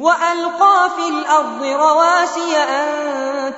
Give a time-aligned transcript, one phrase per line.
[0.00, 2.86] وألقى في الأرض رواسي أن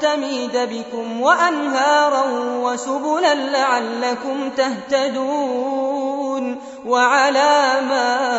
[0.01, 2.25] تميد بكم وأنهارا
[2.63, 8.33] وسبلا لعلكم تهتدون وعلامات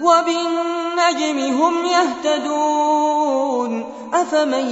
[0.00, 4.70] وبالنجم هم يهتدون أفمن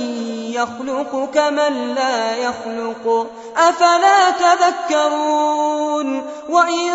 [0.53, 3.27] يخلق كمن لا يخلق؟
[3.57, 6.91] أفلا تذكرون؟ وإن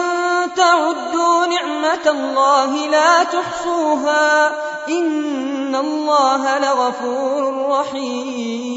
[0.55, 4.47] تعدوا نعمة الله لا تحصوها
[4.89, 8.76] إن الله لغفور رحيم.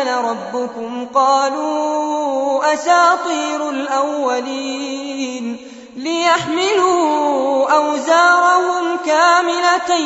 [0.00, 5.56] أنزل ربكم قالوا أساطير الأولين
[5.96, 9.96] ليحملوا أوزارهم كاملة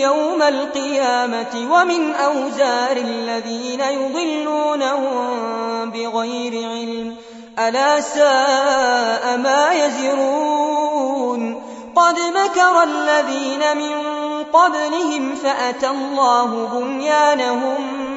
[0.00, 5.20] يوم القيامة ومن أوزار الذين يضلونهم
[5.90, 7.16] بغير علم
[7.58, 11.62] ألا ساء ما يزرون
[11.96, 14.14] قد مكر الذين من
[14.52, 18.03] قبلهم فأتى الله بنيانهم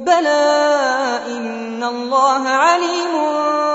[0.00, 3.12] بلى إن الله عليم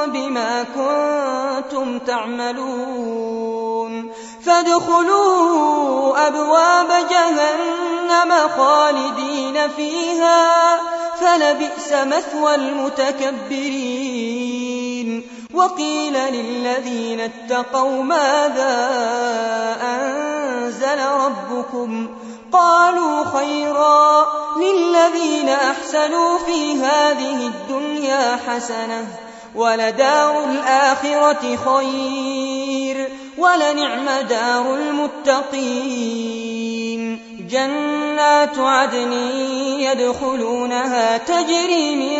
[0.07, 3.53] بما كنتم تعملون
[4.45, 10.79] فادخلوا أبواب جهنم خالدين فيها
[11.19, 14.03] فلبئس مثوى المتكبرين
[15.53, 18.89] وقيل للذين اتقوا ماذا
[19.81, 22.07] أنزل ربكم
[22.53, 24.27] قالوا خيرا
[24.57, 29.07] للذين أحسنوا في هذه الدنيا حسنة
[29.55, 36.23] ولدار الآخرة خير ولنعم دار المتقين
[37.49, 39.13] جنات عدن
[39.79, 42.19] يدخلونها تجري من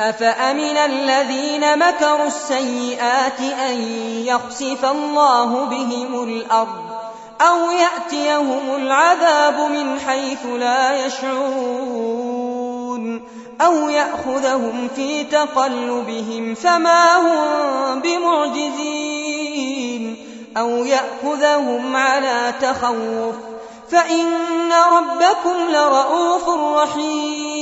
[0.00, 3.82] أفأمن الذين مكروا السيئات أن
[4.26, 7.02] يخسف الله بهم الأرض
[7.40, 12.42] أو يأتيهم العذاب من حيث لا يشعرون
[13.60, 19.52] أو يأخذهم في تقلبهم فما هم بمعجزين
[20.56, 23.34] أو يأخذهم على تخوف
[23.90, 27.61] فإن ربكم لرؤوف رحيم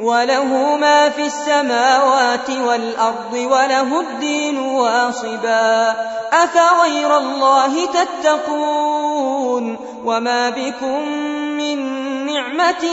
[0.00, 5.96] وله ما في السماوات والأرض وله الدين واصبا.
[6.32, 11.08] أفغير الله تتقون وما بكم
[11.58, 11.78] من
[12.26, 12.84] نعمة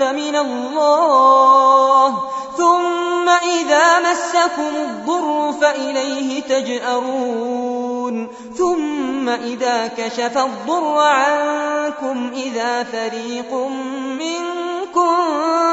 [0.00, 2.08] فمن الله.
[2.56, 8.28] ثم إذا مسكم الضر فإليه تجأرون.
[8.58, 13.54] ثم إذا كشف الضر عنكم إذا فريق
[14.18, 14.77] منكم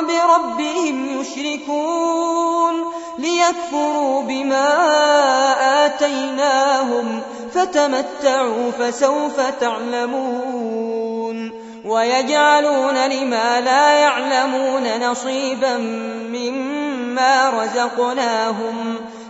[0.02, 2.86] بربهم يشركون
[3.18, 4.68] ليكفروا بما
[5.86, 7.22] آتيناهم
[7.54, 11.52] فتمتعوا فسوف تعلمون
[11.86, 15.78] ويجعلون لما لا يعلمون نصيبا
[16.30, 18.96] مما رزقناهم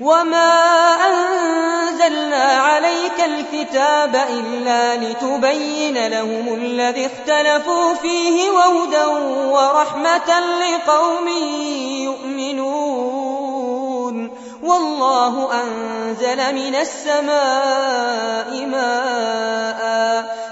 [0.00, 0.52] وما
[0.94, 1.76] أنزل
[2.06, 9.04] أنزلنا عليك الكتاب إلا لتبين لهم الذي اختلفوا فيه وهدى
[9.50, 11.28] ورحمة لقوم
[12.48, 13.36] يؤمنون
[14.62, 20.45] والله أنزل من السماء ماء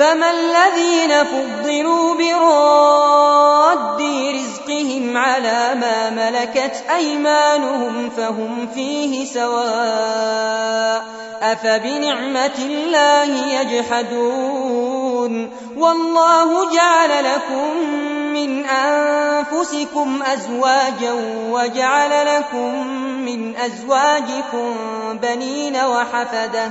[0.00, 4.02] فما الذين فضلوا براد
[4.34, 11.04] رزقهم على ما ملكت أيمانهم فهم فيه سواء
[11.42, 17.76] أفبنعمة الله يجحدون والله جعل لكم
[18.32, 21.12] من أنفسكم أزواجا
[21.50, 22.86] وجعل لكم
[23.26, 24.74] من أزواجكم
[25.22, 26.70] بنين وحفدة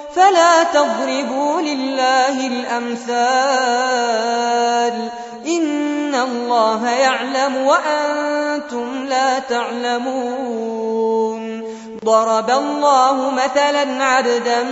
[0.15, 3.11] فلا تضربوا لله الأمثال.
[5.47, 10.91] إن الله يعلم وأنتم لا تعلمون.
[12.05, 14.63] ضرب الله مثلا عبدا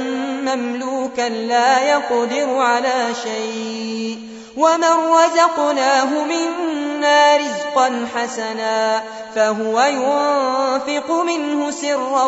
[0.45, 4.28] مملوكا لا يقدر على شيء.
[4.57, 9.03] ومن رزقناه منا رزقا حسنا
[9.35, 12.25] فهو ينفق منه سرا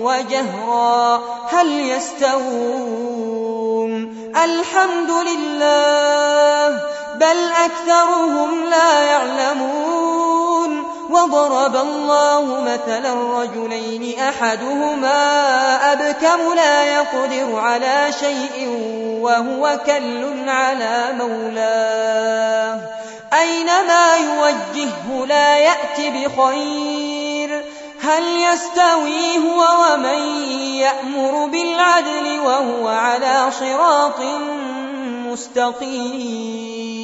[0.00, 3.24] وجهرا هل يستوون
[4.44, 6.80] الحمد لله
[7.14, 8.93] بل أكثرهم لا
[11.24, 15.12] وضرب الله مثلا رجلين أحدهما
[15.92, 18.68] أبكم لا يقدر على شيء
[19.20, 22.80] وهو كل على مولاه.
[23.40, 27.64] أينما يوجهه لا يأت بخير.
[28.02, 34.20] هل يستوي هو ومن يأمر بالعدل وهو على صراط
[35.30, 37.03] مستقيم؟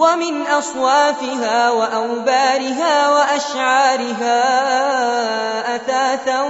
[0.00, 4.36] ومن أصوافها وأوبارها وأشعارها
[5.76, 6.40] أثاثا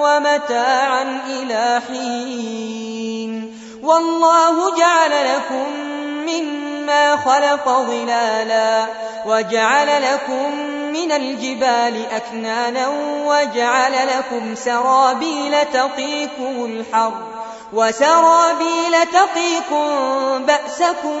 [0.00, 3.58] ومتاعا إلى حين.
[3.82, 5.66] والله جعل لكم
[6.28, 8.86] مما خلق ظلالا
[9.26, 10.52] وجعل لكم
[10.92, 12.88] من الجبال أكنانا
[13.24, 17.12] وجعل لكم سرابيل تقيكم الحر
[17.72, 19.88] وسرابيل تقيكم
[20.46, 21.20] بأسكم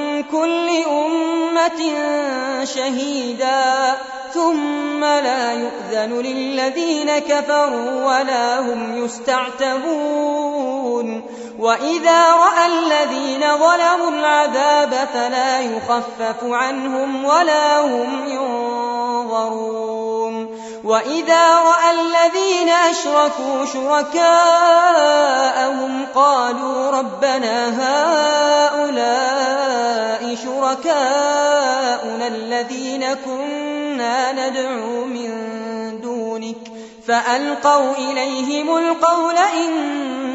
[0.31, 1.81] كل أمة
[2.63, 3.97] شهيدا
[4.33, 10.41] ثم لا يؤذن للذين كفروا ولا هم يستعتبون
[11.61, 19.81] وإذا رأى الذين ظلموا العذاب فلا يخفف عنهم ولا هم ينظرون
[20.83, 24.21] وإذا رأى الذين أشركوا شركاءهم
[26.15, 27.69] قالوا ربنا
[28.71, 29.01] هؤلاء
[30.35, 35.31] شركاؤنا الذين كنا ندعو من
[36.01, 36.57] دونك
[37.07, 39.37] فألقوا إليهم القول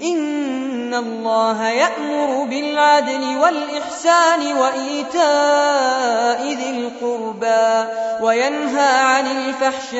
[0.00, 9.94] إن الله يأمر بالعدل والإحسان وإيتاء ذي القربى وينهى عن الفحشاء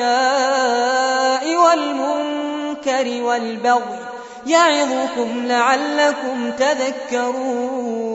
[1.55, 3.99] والمنكر والبغي
[4.47, 8.05] يعظكم لعلكم تذكرون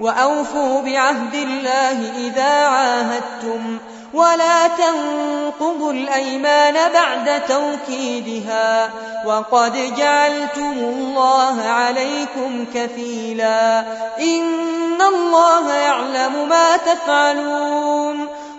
[0.00, 3.78] وأوفوا بعهد الله إذا عاهدتم
[4.14, 8.90] ولا تنقضوا الأيمان بعد توكيدها
[9.26, 13.80] وقد جعلتم الله عليكم كفيلا
[14.18, 18.28] إن الله يعلم ما تفعلون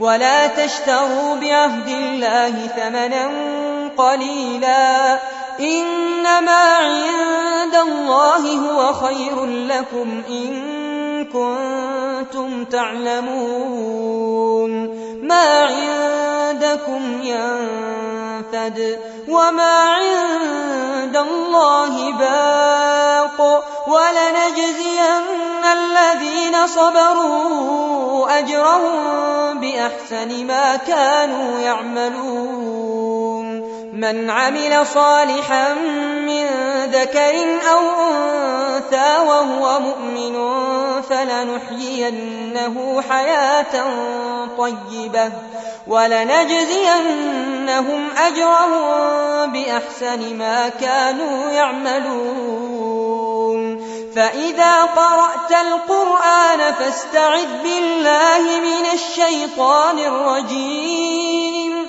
[0.00, 3.30] ولا تشتروا بعهد الله ثمنا
[3.96, 5.18] قليلا.
[5.60, 13.28] إنما عند الله هو خير لكم إن كنتم تعلمون.
[15.26, 18.98] ما عندكم ينفع ينفد
[19.28, 33.37] وما عند الله باق ولنجزين الذين صبروا أجرهم بأحسن ما كانوا يعملون
[33.98, 35.74] من عمل صالحا
[36.26, 36.46] من
[36.84, 37.34] ذكر
[37.70, 37.80] أو
[38.10, 40.36] أنثى وهو مؤمن
[41.02, 43.84] فلنحيينه حياة
[44.58, 45.32] طيبة
[45.86, 47.28] ولنجزينهم
[48.18, 52.98] أجرهم بأحسن ما كانوا يعملون.
[54.16, 61.88] فإذا قرأت القرآن فاستعذ بالله من الشيطان الرجيم.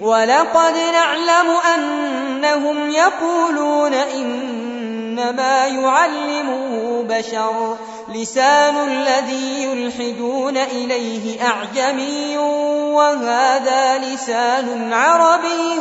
[0.00, 7.76] ولقد نعلم أنهم يقولون إنما يعلمه بشر
[8.14, 15.80] لسان الذي يلحدون إليه أعجمي وهذا لسان عربي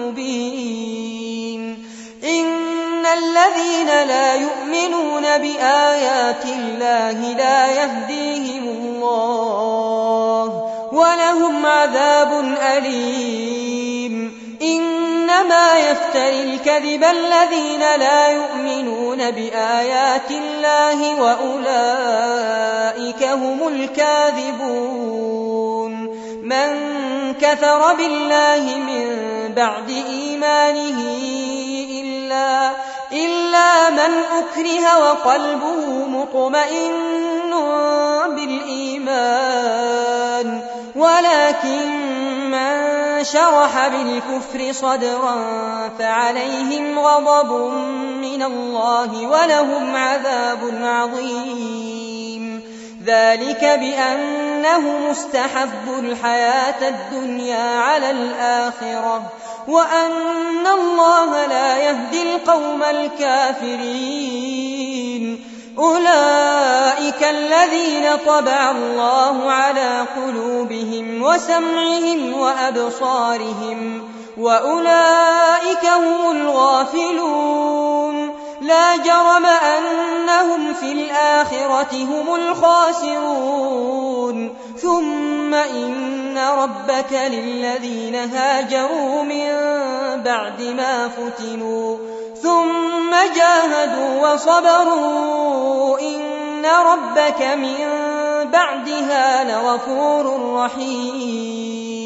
[0.00, 1.06] مبين
[2.24, 9.75] إن الذين لا يؤمنون بآيات الله لا يهديهم الله
[10.96, 14.46] ولهم عذاب أليم.
[14.62, 25.16] إنما يفتري الكذب الذين لا يؤمنون بآيات الله وأولئك هم الكاذبون.
[26.42, 26.94] من
[27.40, 29.16] كفر بالله من
[29.56, 31.00] بعد إيمانه
[32.00, 32.70] إلا
[33.12, 37.06] إلا من أكره وقلبه مطمئن
[38.36, 40.75] بالإيمان.
[40.96, 41.88] ولكن
[42.50, 45.36] من شرح بالكفر صدرا
[45.98, 47.52] فعليهم غضب
[48.20, 52.62] من الله ولهم عذاب عظيم.
[53.04, 59.22] ذلك بأنه مستحب الحياة الدنيا على الآخرة
[59.68, 64.46] وأن الله لا يهدي القوم الكافرين.
[65.78, 74.08] أولئك الذين طبع الله على قلوبهم وسمعهم وأبصارهم
[74.38, 78.30] وأولئك هم الغافلون.
[78.60, 84.06] لا جرم أنهم في الآخرة هم الخاسرون.
[84.82, 89.46] ثم إن ربك للذين هاجروا من
[90.22, 96.00] بعد ما فتنوا ثم جاهدوا وصبروا.
[96.00, 97.76] إن ربك من
[98.50, 102.05] بعدها لغفور رحيم.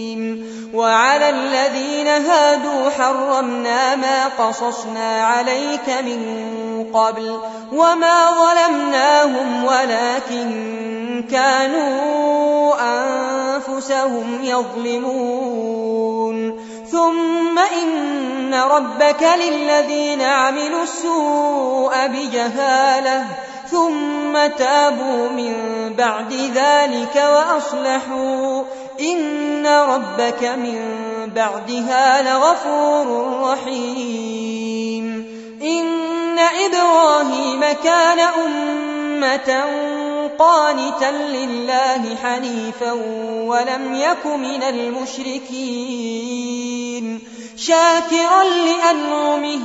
[0.73, 6.21] وعلى الذين هادوا حرمنا ما قصصنا عليك من
[6.93, 7.39] قبل
[7.71, 15.91] وما ظلمناهم ولكن كانوا أنفسهم يظلمون.
[16.91, 23.25] ثم إن ربك للذين عملوا السوء بجهالة
[23.71, 25.53] ثم تابوا من
[25.97, 28.63] بعد ذلك وأصلحوا.
[28.99, 30.79] إن ربك من
[31.35, 35.25] بعدها لغفور رحيم.
[35.61, 39.63] إن إبراهيم كان أمة
[40.39, 42.91] قانتا لله حنيفا
[43.45, 46.11] ولم يك من المشركين.
[47.57, 49.59] شاكرا لأنعمه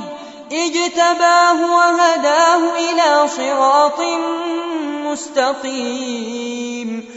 [0.51, 4.01] اجتباه وهداه إلى صراط
[5.11, 7.16] مستقيم.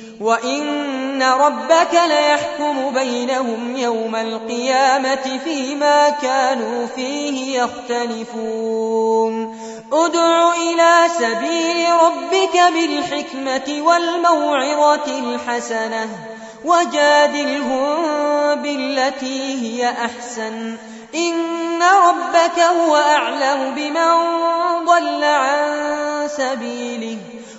[0.21, 9.57] وإن ربك ليحكم بينهم يوم القيامة فيما كانوا فيه يختلفون
[9.93, 16.09] ادع إلى سبيل ربك بالحكمة والموعظة الحسنة
[16.65, 17.95] وجادلهم
[18.55, 20.77] بالتي هي أحسن
[21.15, 24.11] إن ربك هو أعلم بمن
[24.85, 27.17] ضل عن سبيله